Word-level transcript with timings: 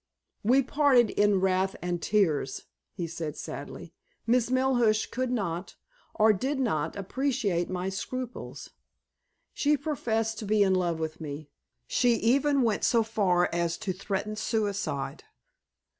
"We 0.41 0.63
parted 0.63 1.11
in 1.11 1.41
wrath 1.41 1.75
and 1.79 2.01
tears," 2.01 2.65
he 2.91 3.05
said 3.05 3.37
sadly. 3.37 3.93
"Miss 4.25 4.49
Melhuish 4.49 5.11
could 5.11 5.29
not, 5.29 5.75
or 6.15 6.33
did 6.33 6.59
not, 6.59 6.95
appreciate 6.95 7.69
my 7.69 7.89
scruples. 7.89 8.71
She 9.53 9.77
professed 9.77 10.39
to 10.39 10.45
be 10.45 10.63
in 10.63 10.73
love 10.73 10.97
with 10.99 11.21
me. 11.21 11.51
She 11.85 12.15
even 12.15 12.63
went 12.63 12.83
so 12.83 13.03
far 13.03 13.47
as 13.53 13.77
to 13.77 13.93
threaten 13.93 14.35
suicide. 14.35 15.23